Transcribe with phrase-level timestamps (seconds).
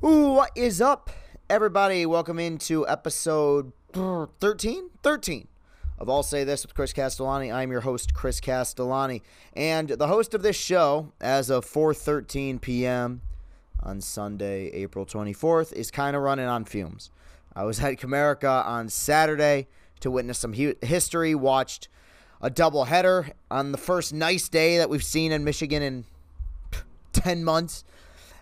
[0.00, 1.10] What is up,
[1.50, 2.06] everybody?
[2.06, 4.90] Welcome into episode 13?
[5.02, 5.48] 13
[5.98, 7.50] of I'll Say This with Chris Castellani.
[7.50, 9.24] I'm your host, Chris Castellani,
[9.54, 13.22] and the host of this show as of 4.13 p.m.
[13.82, 17.10] on Sunday, April 24th, is kind of running on fumes.
[17.56, 19.66] I was at Comerica on Saturday
[19.98, 21.88] to witness some history, watched
[22.40, 26.04] a doubleheader on the first nice day that we've seen in Michigan in
[27.14, 27.82] 10 months.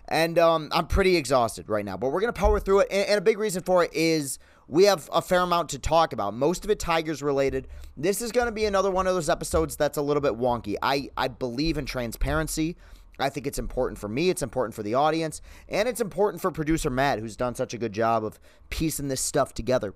[0.07, 2.87] And um, I'm pretty exhausted right now, but we're going to power through it.
[2.91, 6.13] And, and a big reason for it is we have a fair amount to talk
[6.13, 6.33] about.
[6.33, 7.67] Most of it Tigers related.
[7.95, 10.75] This is going to be another one of those episodes that's a little bit wonky.
[10.81, 12.77] I, I believe in transparency.
[13.19, 16.51] I think it's important for me, it's important for the audience, and it's important for
[16.51, 19.95] producer Matt, who's done such a good job of piecing this stuff together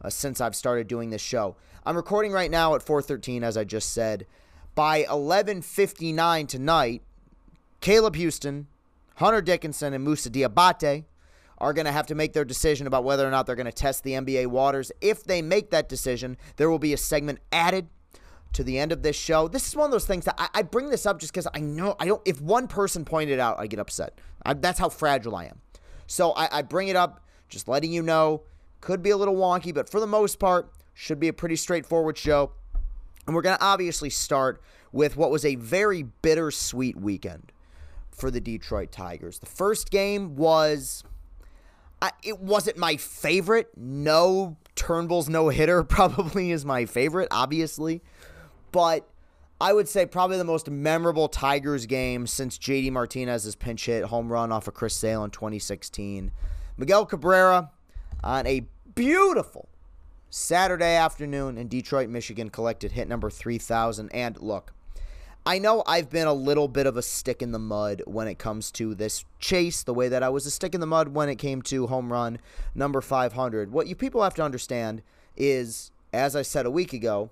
[0.00, 1.56] uh, since I've started doing this show.
[1.84, 4.26] I'm recording right now at 4:13 as I just said.
[4.74, 7.02] By 11:59 tonight,
[7.82, 8.68] Caleb Houston,
[9.16, 11.04] Hunter Dickinson and Musa Diabate
[11.58, 13.72] are going to have to make their decision about whether or not they're going to
[13.72, 14.90] test the NBA waters.
[15.00, 17.88] If they make that decision, there will be a segment added
[18.54, 19.48] to the end of this show.
[19.48, 21.60] This is one of those things that I, I bring this up just because I
[21.60, 22.20] know I don't.
[22.24, 24.18] If one person pointed out, I get upset.
[24.44, 25.60] I, that's how fragile I am.
[26.06, 28.42] So I, I bring it up, just letting you know.
[28.80, 32.18] Could be a little wonky, but for the most part, should be a pretty straightforward
[32.18, 32.52] show.
[33.26, 37.52] And we're going to obviously start with what was a very bittersweet weekend
[38.14, 39.38] for the Detroit Tigers.
[39.38, 41.04] The first game was
[42.00, 43.70] I, it wasn't my favorite.
[43.76, 48.02] No Turnbull's no hitter probably is my favorite, obviously,
[48.72, 49.08] but
[49.60, 54.32] I would say probably the most memorable Tigers game since JD Martinez's pinch hit home
[54.32, 56.32] run off of Chris Sale in 2016.
[56.76, 57.70] Miguel Cabrera
[58.24, 59.68] on a beautiful
[60.30, 64.72] Saturday afternoon in Detroit, Michigan collected hit number 3000 and look,
[65.44, 68.38] I know I've been a little bit of a stick in the mud when it
[68.38, 71.28] comes to this chase, the way that I was a stick in the mud when
[71.28, 72.38] it came to home run
[72.76, 73.72] number 500.
[73.72, 75.02] What you people have to understand
[75.36, 77.30] is, as I said a week ago,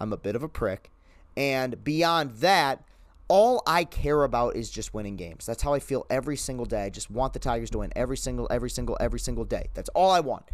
[0.00, 0.90] I'm a bit of a prick.
[1.36, 2.82] And beyond that,
[3.28, 5.44] all I care about is just winning games.
[5.44, 6.84] That's how I feel every single day.
[6.84, 9.68] I just want the Tigers to win every single, every single, every single day.
[9.74, 10.44] That's all I want.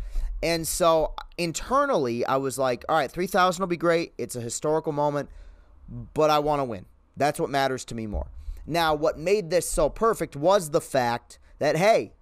[0.43, 4.15] And so internally, I was like, all right, 3,000 will be great.
[4.19, 5.29] It's a historical moment
[6.15, 6.87] but I want to win.
[7.17, 8.29] That's what matters to me more.
[8.67, 12.13] Now, what made this so perfect was the fact that, hey,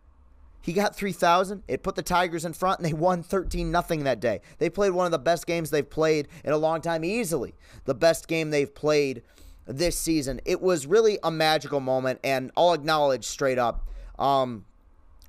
[0.63, 1.63] he got 3,000.
[1.69, 4.41] It put the Tigers in front, and they won 13 nothing that day.
[4.59, 7.55] They played one of the best games they've played in a long time, easily
[7.85, 9.23] the best game they've played
[9.67, 10.41] this season.
[10.45, 13.89] It was really a magical moment, and I'll acknowledge straight up.
[14.19, 14.67] Um,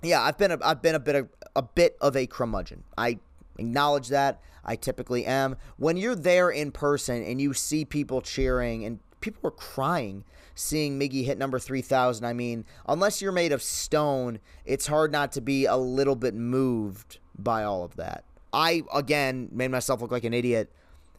[0.02, 2.84] yeah, I've been a, I've been a bit of a bit of a curmudgeon.
[2.98, 3.20] I
[3.58, 4.42] acknowledge that.
[4.64, 5.56] I typically am.
[5.78, 10.24] When you're there in person and you see people cheering and people were crying
[10.56, 15.32] seeing Miggy hit number 3000, I mean, unless you're made of stone, it's hard not
[15.34, 18.24] to be a little bit moved by all of that.
[18.54, 20.72] I, again, made myself look like an idiot.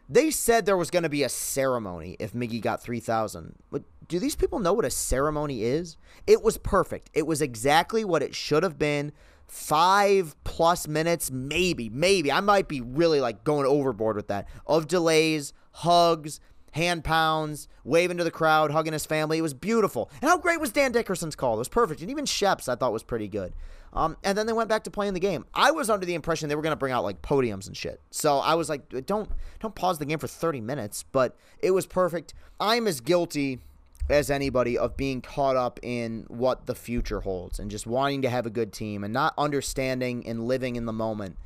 [0.09, 3.55] They said there was going to be a ceremony if Miggy got 3000.
[3.71, 5.97] But do these people know what a ceremony is?
[6.27, 7.09] It was perfect.
[7.15, 9.13] It was exactly what it should have been
[9.53, 12.33] five plus minutes, maybe, maybe.
[12.33, 14.49] I might be really like going overboard with that.
[14.67, 16.41] Of delays, hugs,
[16.73, 19.37] hand pounds, waving to the crowd, hugging his family.
[19.37, 20.11] It was beautiful.
[20.23, 21.57] And how great was Dan Dickerson's call?
[21.57, 22.01] It was perfect.
[22.01, 23.53] And even Shep's I thought was pretty good.
[23.93, 25.45] Um, and then they went back to playing the game.
[25.53, 28.01] I was under the impression they were going to bring out like podiums and shit.
[28.11, 29.29] So I was like, don't
[29.61, 31.05] don't pause the game for 30 minutes.
[31.13, 32.33] But it was perfect.
[32.59, 33.61] I'm as guilty
[34.09, 38.29] as anybody of being caught up in what the future holds and just wanting to
[38.29, 41.37] have a good team and not understanding and living in the moment.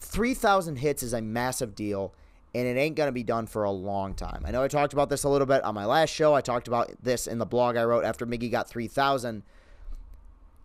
[0.00, 2.14] 3,000 hits is a massive deal
[2.54, 4.42] and it ain't going to be done for a long time.
[4.46, 6.34] I know I talked about this a little bit on my last show.
[6.34, 9.42] I talked about this in the blog I wrote after Miggy got 3,000.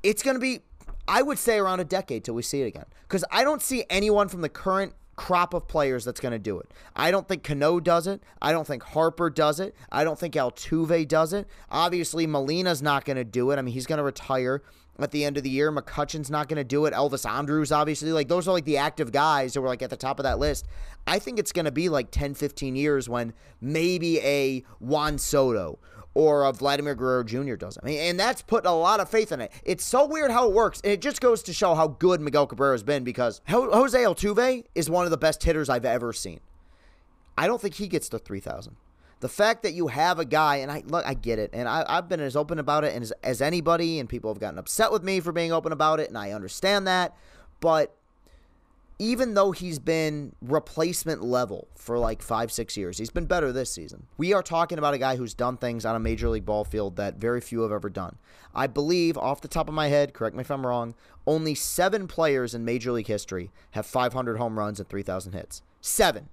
[0.03, 0.61] It's going to be,
[1.07, 2.85] I would say, around a decade till we see it again.
[3.01, 6.59] Because I don't see anyone from the current crop of players that's going to do
[6.59, 6.71] it.
[6.95, 8.23] I don't think Cano does it.
[8.41, 9.75] I don't think Harper does it.
[9.91, 11.47] I don't think Altuve does it.
[11.69, 13.59] Obviously, Molina's not going to do it.
[13.59, 14.63] I mean, he's going to retire
[14.97, 15.71] at the end of the year.
[15.71, 16.93] McCutchen's not going to do it.
[16.95, 18.11] Elvis Andrus, obviously.
[18.11, 20.39] Like, those are like the active guys that were like at the top of that
[20.39, 20.67] list.
[21.05, 25.77] I think it's going to be like 10, 15 years when maybe a Juan Soto
[26.13, 27.55] or Vladimir Guerrero Jr.
[27.55, 27.77] does.
[27.81, 29.51] I mean, and that's put a lot of faith in it.
[29.63, 32.47] It's so weird how it works, and it just goes to show how good Miguel
[32.47, 36.41] Cabrera has been because Jose Altuve is one of the best hitters I've ever seen.
[37.37, 38.75] I don't think he gets to 3,000.
[39.21, 41.85] The fact that you have a guy, and I look, I get it, and I,
[41.87, 45.03] have been as open about it as, as anybody, and people have gotten upset with
[45.03, 47.15] me for being open about it, and I understand that,
[47.59, 47.95] but
[49.01, 53.73] even though he's been replacement level for like five, six years, he's been better this
[53.73, 54.05] season.
[54.15, 56.97] We are talking about a guy who's done things on a major league ball field
[56.97, 58.17] that very few have ever done.
[58.53, 60.93] I believe, off the top of my head, correct me if I'm wrong,
[61.25, 65.63] only seven players in major league history have 500 home runs and 3,000 hits.
[65.81, 66.29] Seven.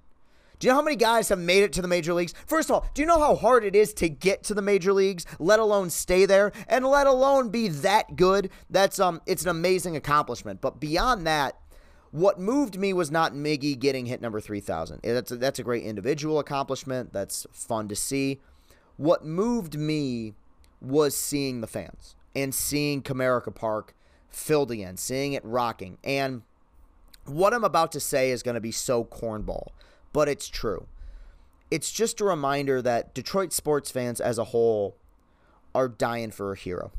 [0.59, 2.35] Do you know how many guys have made it to the major leagues?
[2.47, 4.93] First of all, do you know how hard it is to get to the major
[4.93, 8.51] leagues, let alone stay there, and let alone be that good?
[8.69, 10.61] That's um it's an amazing accomplishment.
[10.61, 11.57] But beyond that,
[12.11, 15.01] what moved me was not Miggy getting hit number 3000.
[15.03, 17.13] That's a, that's a great individual accomplishment.
[17.13, 18.41] That's fun to see.
[18.97, 20.35] What moved me
[20.81, 23.95] was seeing the fans and seeing Comerica Park
[24.29, 25.99] filled again, seeing it rocking.
[26.03, 26.43] And
[27.27, 29.69] what I'm about to say is going to be so cornball,
[30.13, 30.87] but it's true.
[31.71, 34.97] It's just a reminder that Detroit sports fans as a whole
[35.75, 36.91] are dying for a hero.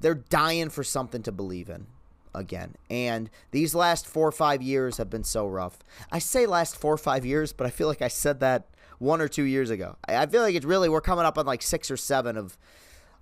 [0.00, 1.86] They're dying for something to believe in
[2.34, 2.74] again.
[2.90, 5.78] And these last four or five years have been so rough.
[6.10, 8.66] I say last four or five years, but I feel like I said that
[8.98, 9.96] one or two years ago.
[10.06, 12.56] I feel like it's really, we're coming up on like six or seven of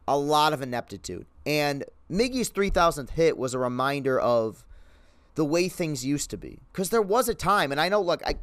[0.07, 1.27] a lot of ineptitude.
[1.47, 4.65] And Miggy's 3000th hit was a reminder of
[5.37, 6.59] the way things used to be.
[6.73, 8.35] Because there was a time, and I know, look, I,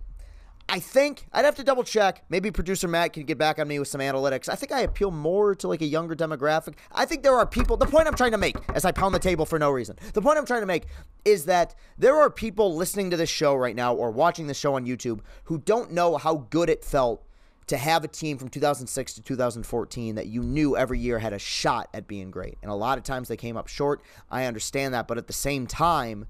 [0.69, 2.23] I think I'd have to double check.
[2.29, 4.49] Maybe producer Matt can get back on me with some analytics.
[4.49, 6.73] I think I appeal more to like a younger demographic.
[6.91, 7.77] I think there are people.
[7.77, 10.21] The point I'm trying to make, as I pound the table for no reason, the
[10.21, 10.87] point I'm trying to make
[11.23, 14.75] is that there are people listening to this show right now or watching the show
[14.75, 17.23] on YouTube who don't know how good it felt
[17.67, 21.39] to have a team from 2006 to 2014 that you knew every year had a
[21.39, 22.57] shot at being great.
[22.61, 24.01] And a lot of times they came up short.
[24.29, 26.27] I understand that, but at the same time,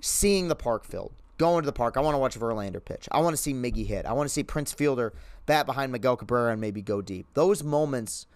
[0.00, 1.96] seeing the park filled going to the park.
[1.96, 3.08] I want to watch Verlander pitch.
[3.10, 4.04] I want to see Miggy hit.
[4.04, 5.14] I want to see Prince Fielder
[5.46, 7.26] bat behind Miguel Cabrera and maybe go deep.
[7.32, 8.26] Those moments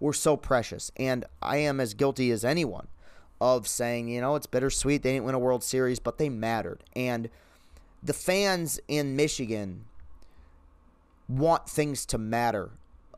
[0.00, 0.90] were so precious.
[0.96, 2.88] And I am as guilty as anyone
[3.38, 5.02] of saying, you know, it's bittersweet.
[5.02, 6.82] They didn't win a World Series, but they mattered.
[6.96, 7.28] And
[8.02, 9.84] the fans in Michigan
[11.28, 12.70] want things to matter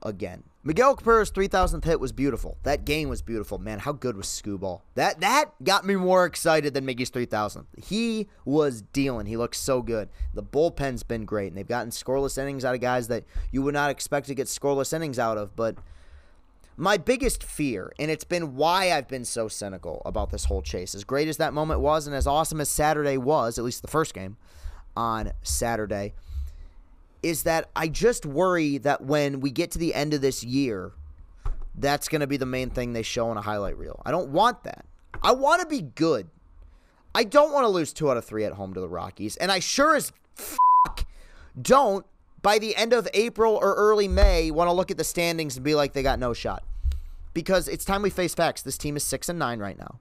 [0.03, 0.43] again.
[0.67, 2.59] Miguel Cabrera's 3000th hit was beautiful.
[2.65, 3.57] That game was beautiful.
[3.59, 4.81] Man, how good was Skubal?
[4.97, 7.67] That that got me more excited than Miggy's 3000th.
[7.81, 9.27] He was dealing.
[9.27, 10.09] He looked so good.
[10.35, 13.23] The bullpen's been great, and they've gotten scoreless innings out of guys that
[13.53, 15.55] you would not expect to get scoreless innings out of.
[15.55, 15.77] But
[16.77, 20.97] my biggest fear, and it's been why I've been so cynical about this whole chase,
[20.97, 23.89] as great as that moment was, and as awesome as Saturday was, at least the
[23.89, 24.37] first game
[24.97, 26.15] on Saturday–
[27.27, 30.93] is that I just worry that when we get to the end of this year,
[31.75, 34.01] that's going to be the main thing they show in a highlight reel.
[34.07, 34.85] I don't want that.
[35.25, 36.29] I want to be good.
[37.17, 39.37] I don't want to lose two out of three at home to the Rockies.
[39.39, 41.05] And I sure as fuck
[41.61, 42.07] don't,
[42.43, 45.65] by the end of April or early May, want to look at the standings and
[45.65, 46.63] be like they got no shot.
[47.35, 48.63] Because it's time we face facts.
[48.63, 49.99] This team is six and nine right now.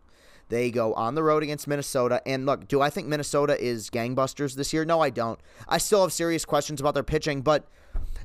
[0.50, 2.22] They go on the road against Minnesota.
[2.26, 4.86] And look, do I think Minnesota is gangbusters this year?
[4.86, 5.40] No, I don't.
[5.68, 7.68] I still have serious questions about their pitching, but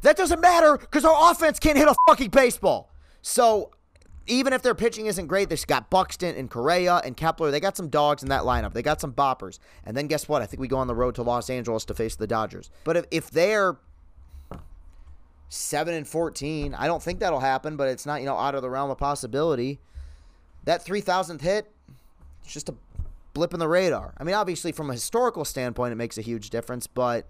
[0.03, 2.91] that doesn't matter because our offense can't hit a fucking baseball.
[3.23, 3.71] So
[4.27, 7.51] even if their pitching isn't great, they've got Buxton and Correa and Kepler.
[7.51, 8.73] They got some dogs in that lineup.
[8.73, 9.59] They got some boppers.
[9.85, 10.43] And then guess what?
[10.43, 12.71] I think we go on the road to Los Angeles to face the Dodgers.
[12.85, 13.77] But if, if they're
[15.49, 18.63] 7 and 14, I don't think that'll happen, but it's not, you know, out of
[18.63, 19.81] the realm of possibility.
[20.65, 21.73] That 3000th hit,
[22.51, 22.75] it's just a
[23.33, 24.13] blip in the radar.
[24.19, 27.29] I mean, obviously, from a historical standpoint, it makes a huge difference, but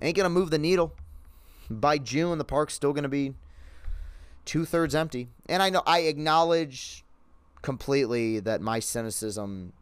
[0.00, 0.94] ain't going to move the needle.
[1.68, 3.34] By June, the park's still going to be
[4.46, 5.28] two thirds empty.
[5.46, 7.04] And I know I acknowledge
[7.60, 9.74] completely that my cynicism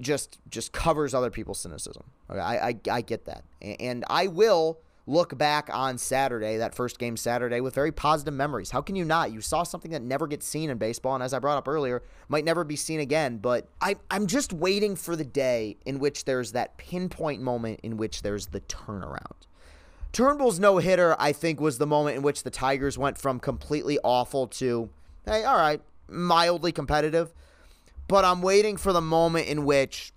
[0.00, 2.02] just just covers other people's cynicism.
[2.28, 6.98] Okay, I, I, I get that, and I will look back on Saturday, that first
[6.98, 8.70] game Saturday, with very positive memories.
[8.70, 9.32] How can you not?
[9.32, 12.02] You saw something that never gets seen in baseball, and as I brought up earlier,
[12.28, 13.38] might never be seen again.
[13.38, 17.96] But I, I'm just waiting for the day in which there's that pinpoint moment in
[17.96, 19.46] which there's the turnaround.
[20.12, 23.98] Turnbull's no hitter, I think, was the moment in which the Tigers went from completely
[24.04, 24.90] awful to,
[25.24, 27.32] hey, all right, mildly competitive.
[28.08, 30.12] But I'm waiting for the moment in which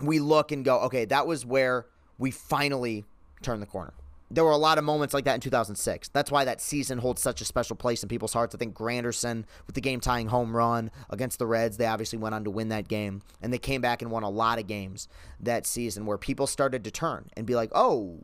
[0.00, 1.86] we look and go, okay, that was where
[2.18, 3.04] we finally
[3.42, 3.92] turned the corner
[4.30, 6.08] there were a lot of moments like that in 2006.
[6.08, 8.54] That's why that season holds such a special place in people's hearts.
[8.54, 12.34] I think Granderson with the game tying home run against the Reds, they obviously went
[12.34, 13.22] on to win that game.
[13.42, 15.08] And they came back and won a lot of games
[15.40, 18.18] that season where people started to turn and be like, oh,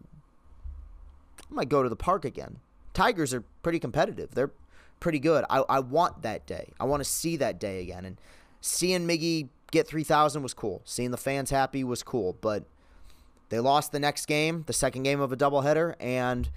[1.38, 2.58] I might go to the park again.
[2.92, 4.34] Tigers are pretty competitive.
[4.34, 4.52] They're
[5.00, 5.44] pretty good.
[5.50, 6.72] I, I want that day.
[6.80, 8.04] I want to see that day again.
[8.04, 8.16] And
[8.60, 10.82] seeing Miggy get 3,000 was cool.
[10.84, 12.36] Seeing the fans happy was cool.
[12.40, 12.64] But
[13.50, 16.50] they lost the next game, the second game of a doubleheader, and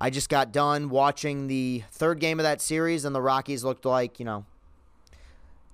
[0.00, 3.84] I just got done watching the third game of that series, and the Rockies looked
[3.84, 4.44] like, you know,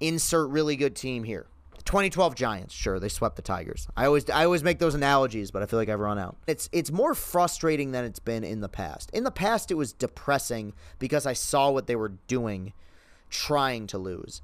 [0.00, 1.46] insert really good team here.
[1.84, 3.86] 2012 Giants, sure, they swept the Tigers.
[3.96, 6.36] I always I always make those analogies, but I feel like I've run out.
[6.48, 9.08] It's it's more frustrating than it's been in the past.
[9.12, 12.72] In the past it was depressing because I saw what they were doing
[13.30, 14.42] trying to lose.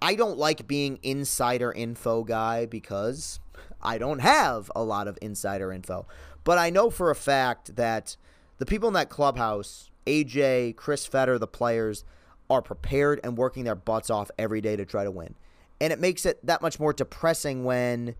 [0.00, 3.38] I don't like being insider info guy because
[3.82, 6.06] I don't have a lot of insider info.
[6.44, 8.16] But I know for a fact that
[8.58, 12.04] the people in that clubhouse, AJ, Chris Fetter, the players,
[12.50, 15.34] are prepared and working their butts off every day to try to win.
[15.80, 18.14] And it makes it that much more depressing when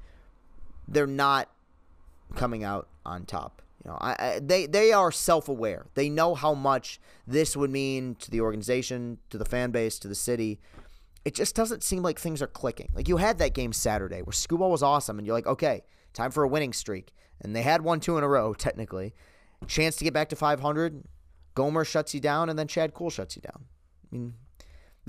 [0.88, 1.48] they're not
[2.34, 3.62] coming out on top.
[3.84, 5.86] You know, I, I, they they are self-aware.
[5.94, 10.08] They know how much this would mean to the organization, to the fan base, to
[10.08, 10.60] the city.
[11.24, 12.90] It just doesn't seem like things are clicking.
[12.94, 16.30] Like you had that game Saturday where Skubal was awesome, and you're like, okay, time
[16.30, 17.12] for a winning streak.
[17.40, 19.14] And they had one two in a row, technically.
[19.66, 21.04] Chance to get back to 500.
[21.54, 23.64] Gomber shuts you down, and then Chad Kuhl shuts you down.
[24.12, 24.34] I mean,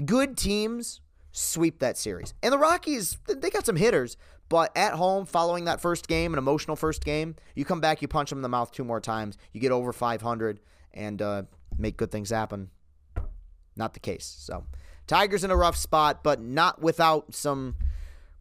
[0.05, 1.01] good teams
[1.31, 2.33] sweep that series.
[2.43, 4.17] And the Rockies, they got some hitters,
[4.49, 8.07] but at home, following that first game, an emotional first game, you come back, you
[8.07, 10.59] punch them in the mouth two more times, you get over 500,
[10.93, 11.43] and uh,
[11.77, 12.69] make good things happen.
[13.75, 14.25] Not the case.
[14.25, 14.65] So,
[15.07, 17.75] Tigers in a rough spot, but not without some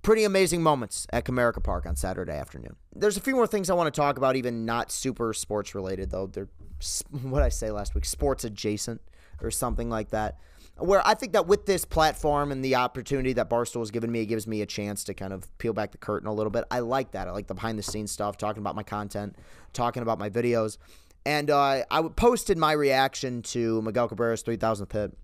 [0.03, 2.77] pretty amazing moments at Comerica Park on Saturday afternoon.
[2.95, 6.11] There's a few more things I want to talk about, even not super sports related,
[6.11, 6.27] though.
[6.27, 6.49] They're
[7.23, 9.01] what I say last week, sports adjacent
[9.41, 10.39] or something like that
[10.79, 14.21] where I think that with this platform and the opportunity that Barstool has given me,
[14.21, 16.65] it gives me a chance to kind of peel back the curtain a little bit.
[16.71, 17.29] I like that.
[17.29, 19.37] I like the behind the scenes stuff, talking about my content,
[19.73, 20.79] talking about my videos.
[21.25, 25.17] And uh, I posted my reaction to Miguel Cabrera's 3000th hit.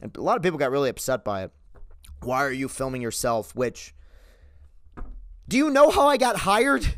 [0.00, 1.50] And a lot of people got really upset by it.
[2.22, 3.54] Why are you filming yourself?
[3.54, 3.94] Which,
[5.48, 6.94] do you know how I got hired?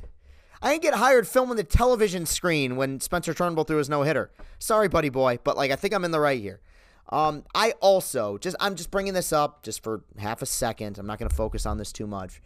[0.60, 4.30] I didn't get hired filming the television screen when Spencer Turnbull threw his no hitter.
[4.58, 6.60] Sorry, buddy boy, but like I think I'm in the right here.
[7.08, 10.98] Um, I also just I'm just bringing this up just for half a second.
[10.98, 12.40] I'm not going to focus on this too much,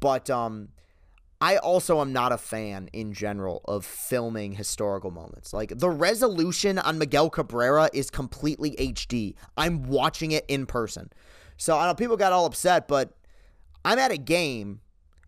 [0.00, 0.70] but um,
[1.40, 5.54] I also am not a fan in general of filming historical moments.
[5.54, 9.34] Like the resolution on Miguel Cabrera is completely HD.
[9.56, 11.10] I'm watching it in person,
[11.56, 13.16] so I know people got all upset, but
[13.84, 14.80] I'm at a game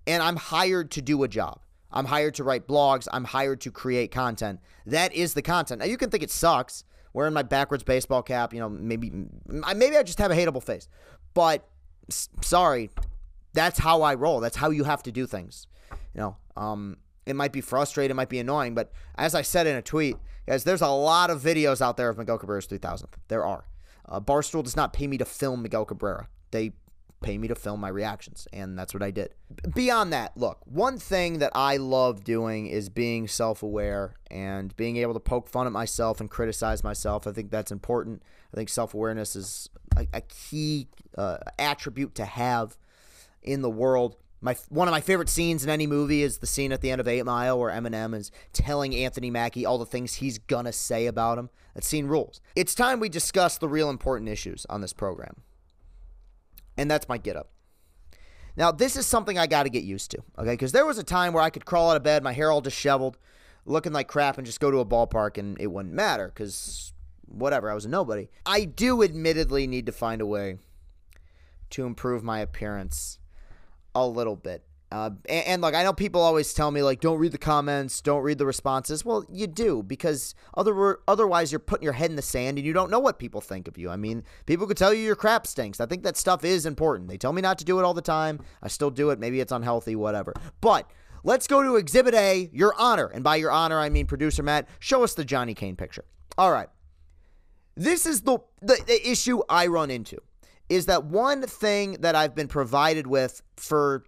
[0.07, 1.61] and I'm hired to do a job.
[1.91, 3.09] I'm hired to write blogs.
[3.13, 4.61] I'm hired to create content.
[4.87, 5.81] That is the content.
[5.81, 8.53] Now you can think it sucks wearing my backwards baseball cap.
[8.53, 9.11] You know, maybe
[9.47, 10.89] maybe I just have a hateable face,
[11.33, 11.67] but
[12.43, 12.91] sorry,
[13.55, 14.41] that's how I roll.
[14.41, 15.67] That's how you have to do things.
[16.15, 19.67] You know, um, it might be frustrating, it might be annoying, but as I said
[19.67, 20.17] in a tweet,
[20.47, 23.07] guys, there's a lot of videos out there of Miguel Cabrera's 3000th.
[23.29, 23.65] There are.
[24.09, 26.29] Uh, Barstool does not pay me to film Miguel Cabrera.
[26.51, 26.73] They
[27.23, 29.35] pay me to film my reactions, and that's what I did.
[29.75, 34.97] Beyond that, look, one thing that I love doing is being self aware and being
[34.97, 37.27] able to poke fun at myself and criticize myself.
[37.27, 38.23] I think that's important.
[38.53, 42.77] I think self awareness is a, a key uh, attribute to have
[43.43, 44.17] in the world.
[44.45, 47.01] My one of my favorite scenes in any movie is the scene at the end
[47.01, 51.07] of Eight Mile where Eminem is telling Anthony Mackie all the things he's gonna say
[51.07, 51.49] about him.
[51.75, 52.41] That scene rules.
[52.57, 55.37] It's time we discuss the real important issues on this program.
[56.77, 57.51] And that's my get up.
[58.57, 60.51] Now, this is something I got to get used to, okay?
[60.51, 62.61] Because there was a time where I could crawl out of bed, my hair all
[62.61, 63.17] disheveled,
[63.65, 66.93] looking like crap, and just go to a ballpark and it wouldn't matter because
[67.25, 68.29] whatever, I was a nobody.
[68.45, 70.59] I do admittedly need to find a way
[71.71, 73.19] to improve my appearance
[73.95, 74.65] a little bit.
[74.93, 78.03] Uh, and, and look, I know people always tell me like, don't read the comments,
[78.03, 79.07] don't read the responses.
[79.07, 82.75] Well, you do because other otherwise you're putting your head in the sand and you
[82.75, 83.89] don't know what people think of you.
[83.89, 85.81] I mean, people could tell you your crap stinks.
[85.81, 87.09] I think that stuff is important.
[87.09, 88.41] They tell me not to do it all the time.
[88.63, 89.19] I still do it.
[89.19, 90.35] Maybe it's unhealthy, whatever.
[90.61, 90.91] But
[91.25, 94.69] let's go to Exhibit A, Your Honor, and by Your Honor I mean producer Matt.
[94.79, 96.05] Show us the Johnny Kane picture.
[96.37, 96.69] All right,
[97.77, 100.19] this is the, the, the issue I run into.
[100.73, 104.05] Is that one thing that I've been provided with for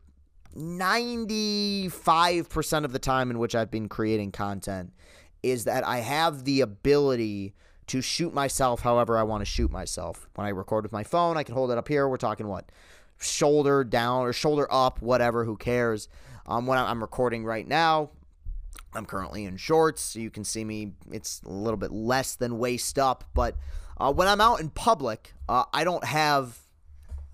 [0.57, 4.95] 95% of the time in which I've been creating content
[5.43, 7.53] is that I have the ability
[7.89, 10.27] to shoot myself however I want to shoot myself.
[10.37, 12.09] When I record with my phone, I can hold it up here.
[12.09, 12.73] We're talking what?
[13.19, 16.09] Shoulder down or shoulder up, whatever, who cares.
[16.47, 18.09] Um, when I'm recording right now,
[18.95, 20.93] I'm currently in shorts, so you can see me.
[21.13, 23.55] It's a little bit less than waist up, but
[23.99, 26.59] uh, when I'm out in public, uh, I don't have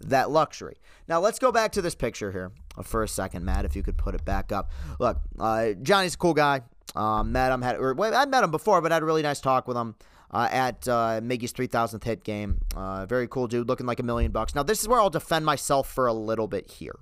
[0.01, 0.77] that luxury.
[1.09, 2.53] Now, let's go back to this picture here
[2.85, 4.71] for a second, Matt, if you could put it back up.
[4.99, 6.63] Look, uh, Johnny's a cool guy.
[6.95, 9.23] Um, met him, had, or, well, I met him before, but I had a really
[9.23, 9.95] nice talk with him.
[10.33, 12.59] Uh, at uh, Miggy's 3000th hit game.
[12.77, 14.55] Uh, very cool dude, looking like a million bucks.
[14.55, 16.95] Now, this is where I'll defend myself for a little bit here.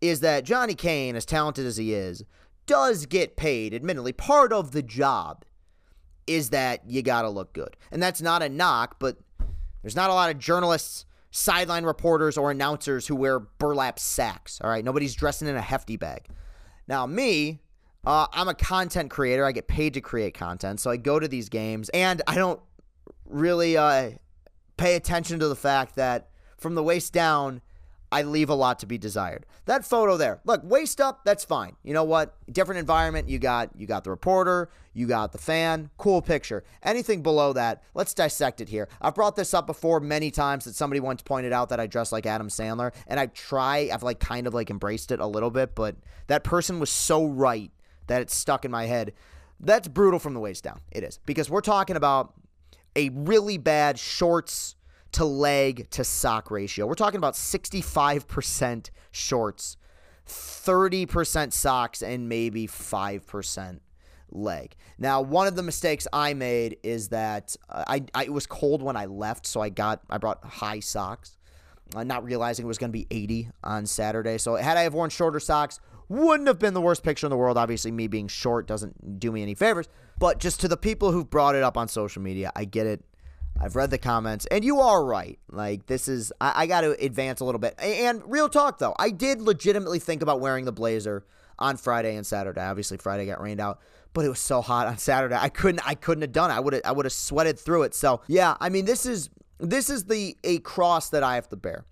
[0.00, 2.24] Is that Johnny Kane, as talented as he is,
[2.64, 4.12] does get paid, admittedly.
[4.12, 5.44] Part of the job
[6.26, 7.76] is that you got to look good.
[7.90, 9.16] And that's not a knock, but
[9.82, 14.60] there's not a lot of journalists sideline reporters or announcers who wear burlap sacks.
[14.62, 16.26] All right, nobody's dressing in a hefty bag.
[16.86, 17.60] Now, me,
[18.06, 19.44] uh, I'm a content creator.
[19.44, 22.60] I get paid to create content, so I go to these games, and I don't
[23.24, 24.12] really uh,
[24.76, 27.62] pay attention to the fact that from the waist down,
[28.14, 29.44] I leave a lot to be desired.
[29.64, 31.74] That photo there, look, waist up, that's fine.
[31.82, 32.36] You know what?
[32.52, 33.28] Different environment.
[33.28, 35.90] You got you got the reporter, you got the fan.
[35.98, 36.62] Cool picture.
[36.84, 38.88] Anything below that, let's dissect it here.
[39.00, 42.12] I've brought this up before many times that somebody once pointed out that I dress
[42.12, 45.50] like Adam Sandler, and I try, I've like kind of like embraced it a little
[45.50, 45.96] bit, but
[46.28, 47.72] that person was so right
[48.06, 49.12] that it's stuck in my head.
[49.58, 50.80] That's brutal from the waist down.
[50.92, 52.32] It is because we're talking about
[52.94, 54.76] a really bad shorts
[55.14, 56.86] to leg to sock ratio.
[56.86, 59.76] We're talking about 65% shorts,
[60.28, 63.80] 30% socks, and maybe 5%
[64.30, 64.74] leg.
[64.98, 68.82] Now, one of the mistakes I made is that uh, I, I, it was cold
[68.82, 71.38] when I left, so I got I brought high socks,
[71.94, 74.38] uh, not realizing it was going to be 80 on Saturday.
[74.38, 77.36] So had I have worn shorter socks, wouldn't have been the worst picture in the
[77.36, 77.56] world.
[77.56, 79.88] Obviously, me being short doesn't do me any favors.
[80.18, 83.04] But just to the people who've brought it up on social media, I get it.
[83.60, 85.38] I've read the comments, and you are right.
[85.50, 87.78] Like, this is, I, I got to advance a little bit.
[87.80, 91.24] And real talk, though, I did legitimately think about wearing the blazer
[91.58, 92.60] on Friday and Saturday.
[92.60, 93.80] Obviously, Friday got rained out,
[94.12, 95.36] but it was so hot on Saturday.
[95.38, 96.54] I couldn't, I couldn't have done it.
[96.54, 97.94] I would I would have sweated through it.
[97.94, 101.56] So, yeah, I mean, this is, this is the, a cross that I have to
[101.56, 101.84] bear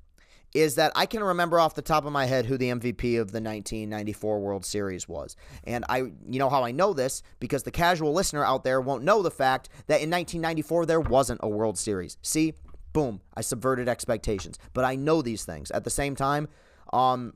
[0.54, 3.32] is that I can remember off the top of my head who the MVP of
[3.32, 5.36] the 1994 World Series was.
[5.64, 9.04] And I you know how I know this because the casual listener out there won't
[9.04, 12.18] know the fact that in 1994 there wasn't a World Series.
[12.22, 12.54] See?
[12.92, 14.58] Boom, I subverted expectations.
[14.74, 15.70] But I know these things.
[15.70, 16.48] At the same time,
[16.92, 17.34] um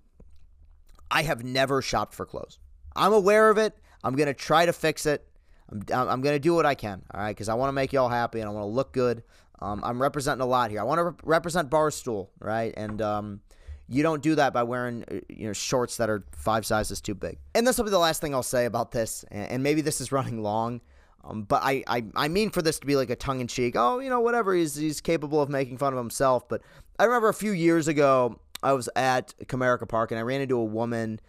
[1.10, 2.58] I have never shopped for clothes.
[2.94, 3.74] I'm aware of it.
[4.02, 5.26] I'm going to try to fix it.
[5.70, 7.30] I'm, I'm going to do what I can, all right?
[7.30, 9.22] Because I want to make y'all happy and I want to look good.
[9.60, 10.80] Um, I'm representing a lot here.
[10.80, 12.74] I want to rep- represent Barstool, right?
[12.76, 13.40] And um,
[13.88, 17.14] you don't do that by wearing uh, you know shorts that are five sizes too
[17.14, 17.38] big.
[17.54, 19.24] And this will be the last thing I'll say about this.
[19.30, 20.80] And maybe this is running long,
[21.24, 23.74] um, but I, I I mean for this to be like a tongue in cheek.
[23.76, 24.54] Oh, you know whatever.
[24.54, 26.48] He's he's capable of making fun of himself.
[26.48, 26.62] But
[26.98, 30.56] I remember a few years ago I was at Comerica Park and I ran into
[30.56, 31.20] a woman.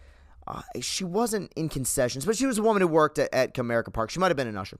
[0.45, 3.91] Uh, she wasn't in concessions, but she was a woman who worked at, at Comerica
[3.91, 4.09] Park.
[4.09, 4.79] She might have been an usher.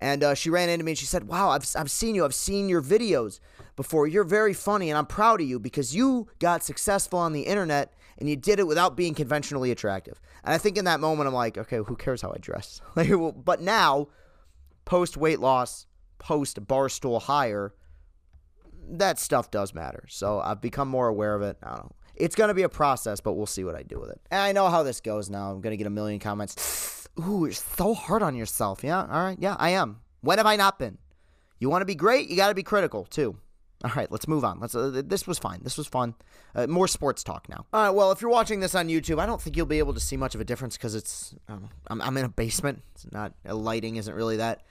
[0.00, 2.24] And uh, she ran into me and she said, Wow, I've, I've seen you.
[2.24, 3.40] I've seen your videos
[3.76, 4.06] before.
[4.06, 7.94] You're very funny and I'm proud of you because you got successful on the internet
[8.18, 10.20] and you did it without being conventionally attractive.
[10.44, 12.80] And I think in that moment, I'm like, okay, who cares how I dress?
[12.96, 13.10] Like,
[13.44, 14.08] but now,
[14.84, 15.86] post weight loss,
[16.18, 17.74] post barstool hire,
[18.88, 20.04] that stuff does matter.
[20.08, 21.56] So I've become more aware of it.
[21.62, 21.92] I don't know.
[22.16, 24.20] It's going to be a process, but we'll see what I do with it.
[24.30, 25.50] And I know how this goes now.
[25.50, 26.99] I'm going to get a million comments.
[27.18, 28.82] Ooh, you're so hard on yourself.
[28.82, 29.38] Yeah, all right.
[29.40, 30.00] Yeah, I am.
[30.20, 30.98] When have I not been?
[31.58, 33.36] You want to be great, you got to be critical too.
[33.82, 34.60] All right, let's move on.
[34.60, 34.74] Let's.
[34.74, 35.60] Uh, this was fine.
[35.62, 36.14] This was fun.
[36.54, 37.64] Uh, more sports talk now.
[37.72, 37.90] All right.
[37.90, 40.18] Well, if you're watching this on YouTube, I don't think you'll be able to see
[40.18, 41.34] much of a difference because it's.
[41.48, 42.82] Um, I'm, I'm in a basement.
[42.94, 44.62] It's not lighting isn't really that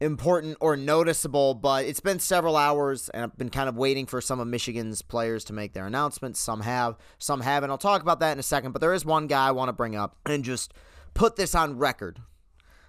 [0.00, 4.20] important or noticeable, but it's been several hours, and I've been kind of waiting for
[4.20, 6.40] some of Michigan's players to make their announcements.
[6.40, 7.70] Some have, some haven't.
[7.70, 8.72] I'll talk about that in a second.
[8.72, 10.72] But there is one guy I want to bring up and just
[11.14, 12.20] put this on record,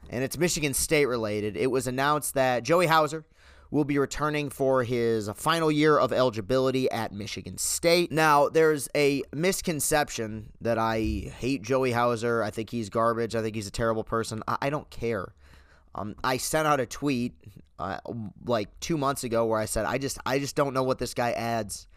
[0.09, 1.55] and it's Michigan State related.
[1.55, 3.25] It was announced that Joey Hauser
[3.71, 8.11] will be returning for his final year of eligibility at Michigan State.
[8.11, 10.99] Now, there's a misconception that I
[11.39, 12.43] hate Joey Hauser.
[12.43, 13.35] I think he's garbage.
[13.35, 14.43] I think he's a terrible person.
[14.47, 15.33] I, I don't care.
[15.95, 17.33] Um, I sent out a tweet
[17.79, 17.99] uh,
[18.45, 21.13] like two months ago where I said I just I just don't know what this
[21.13, 21.87] guy adds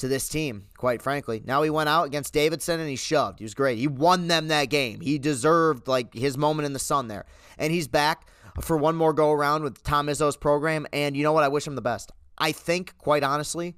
[0.00, 1.42] to this team, quite frankly.
[1.44, 3.38] Now he went out against Davidson and he shoved.
[3.38, 3.78] He was great.
[3.78, 5.00] He won them that game.
[5.00, 7.26] He deserved like his moment in the sun there.
[7.58, 8.26] And he's back
[8.60, 10.86] for one more go around with Tom Izzo's program.
[10.92, 11.44] And you know what?
[11.44, 12.12] I wish him the best.
[12.38, 13.76] I think, quite honestly,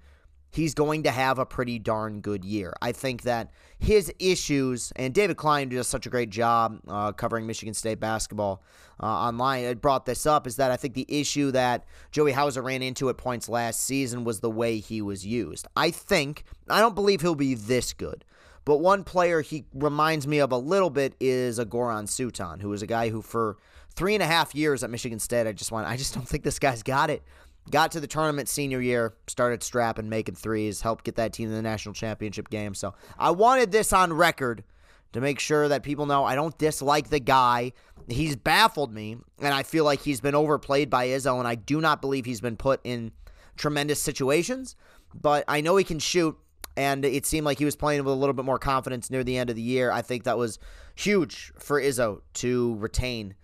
[0.52, 2.74] he's going to have a pretty darn good year.
[2.80, 7.46] I think that his issues, and David Klein does such a great job uh, covering
[7.46, 8.62] Michigan State basketball
[9.02, 9.64] uh, online.
[9.64, 13.08] It brought this up is that I think the issue that Joey Hauser ran into
[13.08, 15.66] at points last season was the way he was used.
[15.74, 18.24] I think, I don't believe he'll be this good.
[18.64, 22.72] But one player he reminds me of a little bit is a Goran Suton, who
[22.72, 23.56] is a guy who for
[23.94, 26.44] three and a half years at Michigan State, I just want I just don't think
[26.44, 27.22] this guy's got it.
[27.70, 31.54] Got to the tournament senior year, started strapping, making threes, helped get that team to
[31.54, 32.74] the national championship game.
[32.74, 34.64] So I wanted this on record
[35.12, 37.72] to make sure that people know I don't dislike the guy.
[38.08, 41.80] He's baffled me, and I feel like he's been overplayed by Izzo, and I do
[41.80, 43.12] not believe he's been put in
[43.56, 44.74] tremendous situations.
[45.14, 46.36] But I know he can shoot,
[46.76, 49.36] and it seemed like he was playing with a little bit more confidence near the
[49.36, 49.92] end of the year.
[49.92, 50.58] I think that was
[50.94, 53.34] huge for Izzo to retain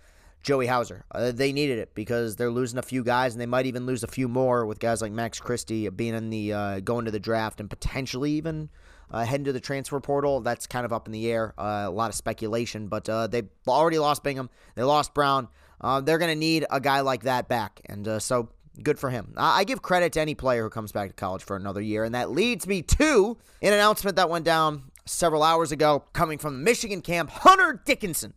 [0.49, 1.05] Joey Hauser.
[1.13, 4.03] Uh, they needed it because they're losing a few guys, and they might even lose
[4.03, 7.21] a few more with guys like Max Christie being in the uh, going to the
[7.21, 8.71] draft and potentially even
[9.11, 10.41] uh, heading to the transfer portal.
[10.41, 11.53] That's kind of up in the air.
[11.59, 14.49] Uh, a lot of speculation, but uh, they already lost Bingham.
[14.75, 15.49] They lost Brown.
[15.83, 18.49] Uh, they're going to need a guy like that back, and so
[18.83, 19.35] good for him.
[19.37, 22.15] I give credit to any player who comes back to college for another year, and
[22.15, 26.61] that leads me to an announcement that went down several hours ago coming from the
[26.61, 27.29] Michigan camp.
[27.29, 28.33] Hunter Dickinson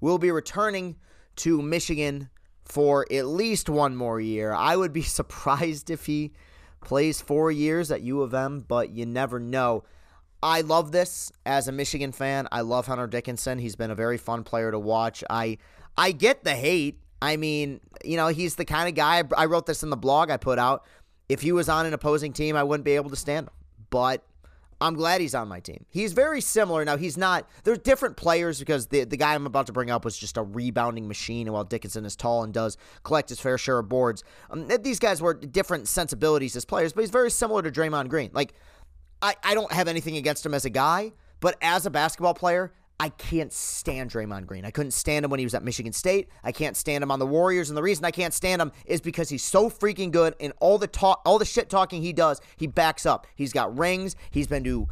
[0.00, 0.96] will be returning
[1.36, 2.30] to Michigan
[2.64, 4.52] for at least one more year.
[4.52, 6.32] I would be surprised if he
[6.80, 9.84] plays four years at U of M, but you never know.
[10.42, 12.48] I love this as a Michigan fan.
[12.52, 13.58] I love Hunter Dickinson.
[13.58, 15.24] He's been a very fun player to watch.
[15.30, 15.56] I
[15.96, 17.00] I get the hate.
[17.22, 19.22] I mean, you know, he's the kind of guy.
[19.36, 20.84] I wrote this in the blog I put out.
[21.30, 23.54] If he was on an opposing team, I wouldn't be able to stand him.
[23.88, 24.22] But
[24.84, 25.86] I'm glad he's on my team.
[25.88, 26.84] He's very similar.
[26.84, 30.04] Now, he's not, there's different players because the, the guy I'm about to bring up
[30.04, 31.46] was just a rebounding machine.
[31.46, 34.98] And while Dickinson is tall and does collect his fair share of boards, um, these
[34.98, 38.28] guys were different sensibilities as players, but he's very similar to Draymond Green.
[38.34, 38.52] Like,
[39.22, 42.74] I, I don't have anything against him as a guy, but as a basketball player,
[43.00, 44.64] I can't stand Draymond Green.
[44.64, 46.28] I couldn't stand him when he was at Michigan State.
[46.44, 49.00] I can't stand him on the Warriors, and the reason I can't stand him is
[49.00, 52.40] because he's so freaking good and all the talk, all the shit talking he does,
[52.56, 53.26] he backs up.
[53.34, 54.14] He's got rings.
[54.30, 54.88] He's been to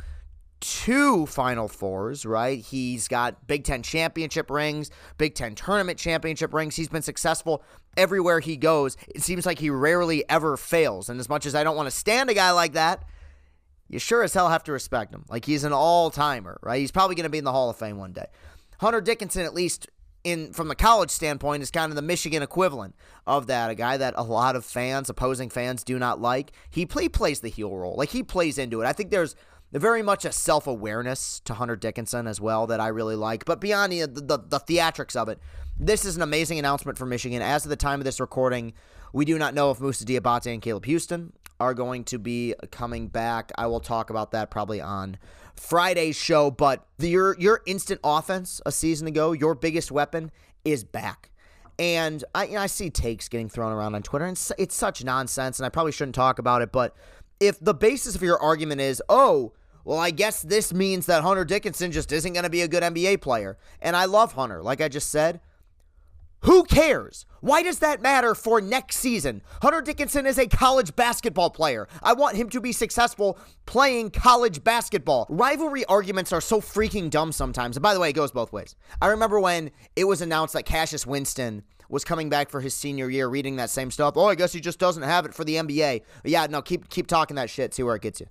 [0.62, 2.58] two Final Fours, right?
[2.58, 6.76] He's got Big Ten championship rings, Big Ten tournament championship rings.
[6.76, 7.62] He's been successful
[7.96, 8.96] everywhere he goes.
[9.08, 11.08] It seems like he rarely ever fails.
[11.08, 13.04] And as much as I don't want to stand a guy like that,
[13.92, 15.24] you sure as hell have to respect him.
[15.28, 16.81] Like he's an all timer, right?
[16.81, 18.26] He's probably going to be in the Hall of Fame one day.
[18.81, 19.87] Hunter Dickinson, at least
[20.24, 23.70] in from the college standpoint, is kind of the Michigan equivalent of that.
[23.70, 26.52] A guy that a lot of fans, opposing fans, do not like.
[26.70, 28.87] He play plays the heel role, like he plays into it.
[28.87, 29.37] I think there's
[29.72, 33.44] very much a self awareness to Hunter Dickinson as well that I really like.
[33.44, 35.38] But beyond the, the, the theatrics of it,
[35.78, 37.42] this is an amazing announcement for Michigan.
[37.42, 38.72] As of the time of this recording,
[39.12, 43.07] we do not know if Musa Diabate and Caleb Houston are going to be coming
[43.07, 43.53] back.
[43.57, 45.16] I will talk about that probably on
[45.55, 46.51] Friday's show.
[46.51, 50.33] But the, your your instant offense a season ago, your biggest weapon
[50.64, 51.31] is back.
[51.79, 54.75] And I, you know, I see takes getting thrown around on Twitter, and it's, it's
[54.75, 56.70] such nonsense, and I probably shouldn't talk about it.
[56.72, 56.94] But
[57.40, 59.53] if the basis of your argument is, oh,
[59.85, 62.83] well, I guess this means that Hunter Dickinson just isn't going to be a good
[62.83, 63.57] NBA player.
[63.81, 65.40] And I love Hunter, like I just said.
[66.42, 67.24] Who cares?
[67.40, 69.42] Why does that matter for next season?
[69.62, 71.87] Hunter Dickinson is a college basketball player.
[72.02, 75.26] I want him to be successful playing college basketball.
[75.28, 77.76] Rivalry arguments are so freaking dumb sometimes.
[77.76, 78.74] And by the way, it goes both ways.
[79.00, 83.09] I remember when it was announced that Cassius Winston was coming back for his senior
[83.09, 84.16] year, reading that same stuff.
[84.16, 86.02] Oh, I guess he just doesn't have it for the NBA.
[86.24, 87.72] Yeah, no, keep keep talking that shit.
[87.72, 88.26] See where it gets you.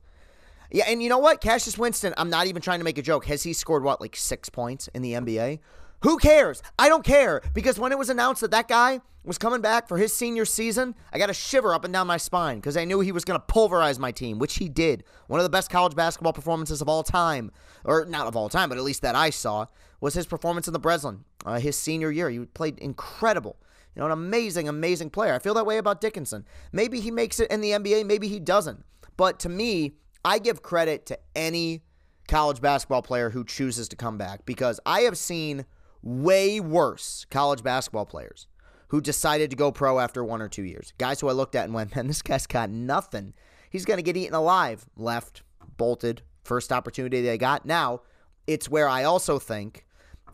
[0.71, 1.41] Yeah, and you know what?
[1.41, 3.26] Cassius Winston, I'm not even trying to make a joke.
[3.26, 5.60] Has he scored what, like six points in the NBA?
[6.02, 6.64] Who cares?
[6.80, 9.98] I don't care because when it was announced that that guy was coming back for
[9.98, 13.02] his senior season, I got a shiver up and down my spine because I knew
[13.02, 15.04] he was going to pulverize my team, which he did.
[15.28, 17.52] One of the best college basketball performances of all time,
[17.86, 19.68] or not of all time, but at least that I saw,
[20.00, 22.32] was his performance in the Breslin, uh, his senior year.
[22.32, 23.58] He played incredible.
[23.96, 25.36] You know, an amazing, amazing player.
[25.36, 26.46] I feel that way about Dickinson.
[26.72, 28.84] Maybe he makes it in the NBA, maybe he doesn't.
[29.18, 29.94] But to me,
[30.26, 31.84] I give credit to any
[32.28, 35.66] college basketball player who chooses to come back because I have seen
[36.04, 38.48] way worse college basketball players
[38.90, 40.94] who decided to go pro after one or two years.
[40.98, 43.34] Guys who I looked at and went, man, this guy's got nothing.
[43.70, 44.86] He's going to get eaten alive.
[44.98, 45.44] Left,
[45.78, 47.66] bolted, first opportunity they got.
[47.66, 48.02] Now,
[48.48, 49.86] it's where I also think,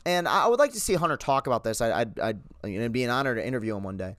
[0.06, 1.82] and I would like to see Hunter talk about this.
[1.82, 4.16] I, would I'd, it'd be an honor to interview him one day.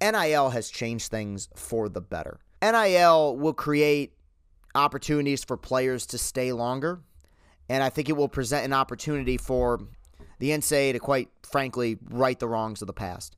[0.00, 2.40] NIL has changed things for the better.
[2.62, 4.12] NIL will create
[4.74, 7.00] opportunities for players to stay longer.
[7.68, 9.80] And I think it will present an opportunity for
[10.38, 13.36] the NCAA to quite frankly right the wrongs of the past.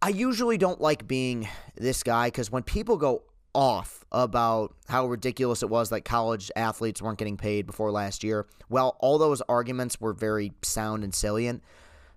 [0.00, 3.22] I usually don't like being this guy because when people go
[3.54, 8.46] off about how ridiculous it was that college athletes weren't getting paid before last year,
[8.68, 11.62] well, all those arguments were very sound and salient.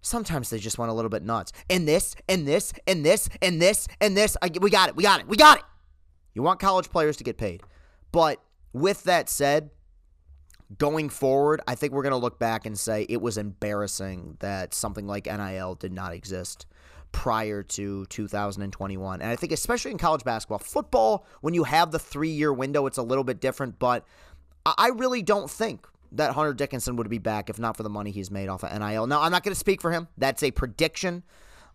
[0.01, 1.51] Sometimes they just went a little bit nuts.
[1.69, 4.37] And this, and this, and this, and this, and this.
[4.41, 4.95] I, we got it.
[4.95, 5.27] We got it.
[5.27, 5.63] We got it.
[6.33, 7.61] You want college players to get paid.
[8.11, 8.41] But
[8.73, 9.69] with that said,
[10.77, 14.73] going forward, I think we're going to look back and say it was embarrassing that
[14.73, 16.65] something like NIL did not exist
[17.11, 19.21] prior to 2021.
[19.21, 22.85] And I think, especially in college basketball, football, when you have the three year window,
[22.85, 23.79] it's a little bit different.
[23.79, 24.05] But
[24.65, 28.11] I really don't think that Hunter Dickinson would be back if not for the money
[28.11, 29.07] he's made off of NIL.
[29.07, 30.07] Now, I'm not going to speak for him.
[30.17, 31.23] That's a prediction.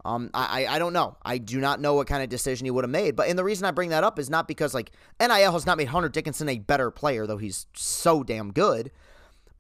[0.05, 1.17] Um, I, I don't know.
[1.25, 3.17] I do not know what kind of decision he would have made.
[3.17, 5.77] But and the reason I bring that up is not because like NIL has not
[5.77, 8.91] made Hunter Dickinson a better player, though he's so damn good.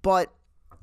[0.02, 0.32] But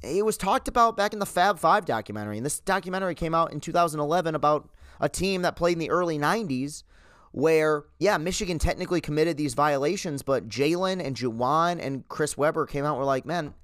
[0.01, 2.37] it was talked about back in the Fab Five documentary.
[2.37, 6.17] And this documentary came out in 2011 about a team that played in the early
[6.17, 6.83] 90s
[7.31, 12.85] where, yeah, Michigan technically committed these violations, but Jalen and Juwan and Chris Webber came
[12.85, 13.55] out and were like, man,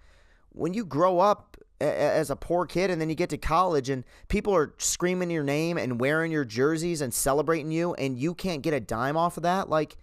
[0.53, 1.48] when you grow up
[1.81, 5.43] as a poor kid and then you get to college and people are screaming your
[5.43, 9.37] name and wearing your jerseys and celebrating you and you can't get a dime off
[9.37, 9.95] of that, like,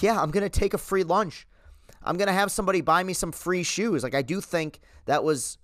[0.00, 1.46] yeah, I'm to take a free lunch.
[2.02, 4.02] I'm to have somebody buy me some free shoes.
[4.02, 5.58] Like, I do think that was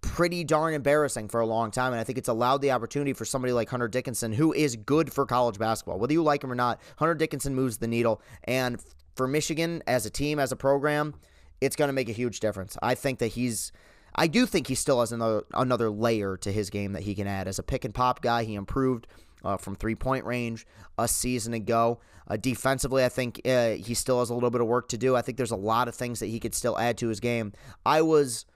[0.00, 1.92] pretty darn embarrassing for a long time.
[1.92, 5.12] And I think it's allowed the opportunity for somebody like Hunter Dickinson, who is good
[5.12, 5.98] for college basketball.
[5.98, 8.20] Whether you like him or not, Hunter Dickinson moves the needle.
[8.44, 8.82] And
[9.16, 11.14] for Michigan as a team, as a program,
[11.60, 12.76] it's going to make a huge difference.
[12.82, 13.72] I think that he's.
[14.14, 17.26] I do think he still has another another layer to his game that he can
[17.26, 18.44] add as a pick and pop guy.
[18.44, 19.06] He improved
[19.44, 20.66] uh, from three point range
[20.98, 22.00] a season ago.
[22.26, 25.14] Uh, defensively, I think uh, he still has a little bit of work to do.
[25.14, 27.52] I think there's a lot of things that he could still add to his game.
[27.84, 28.46] I was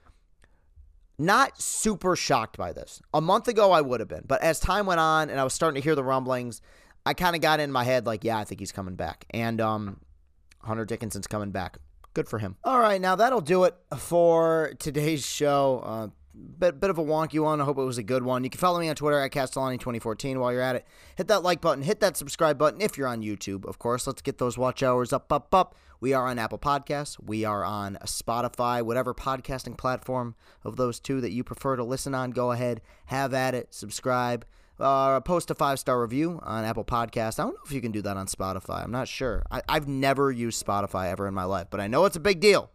[1.19, 3.01] not super shocked by this.
[3.13, 4.23] A month ago, I would have been.
[4.25, 6.61] But as time went on and I was starting to hear the rumblings,
[7.05, 9.25] I kind of got in my head like, yeah, I think he's coming back.
[9.31, 9.99] And um,
[10.61, 11.77] Hunter Dickinson's coming back.
[12.13, 12.55] Good for him.
[12.63, 15.81] All right, now that'll do it for today's show.
[15.85, 16.07] Uh,
[16.57, 17.61] bit, bit of a wonky one.
[17.61, 18.43] I hope it was a good one.
[18.43, 20.87] You can follow me on Twitter at Castellani2014 while you're at it.
[21.15, 23.65] Hit that like button, hit that subscribe button if you're on YouTube.
[23.65, 25.75] Of course, let's get those watch hours up, up, up.
[26.01, 27.17] We are on Apple Podcasts.
[27.21, 32.15] We are on Spotify, whatever podcasting platform of those two that you prefer to listen
[32.15, 32.31] on.
[32.31, 34.45] Go ahead, have at it, subscribe.
[34.79, 37.39] Uh, post a five star review on Apple Podcast.
[37.39, 38.83] I don't know if you can do that on Spotify.
[38.83, 39.43] I'm not sure.
[39.51, 42.39] I, I've never used Spotify ever in my life, but I know it's a big
[42.39, 42.71] deal.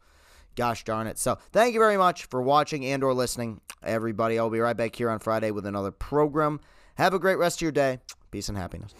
[0.54, 1.18] Gosh darn it.
[1.18, 4.38] So thank you very much for watching and or listening, everybody.
[4.38, 6.60] I'll be right back here on Friday with another program.
[6.96, 7.98] Have a great rest of your day.
[8.30, 8.94] Peace and happiness.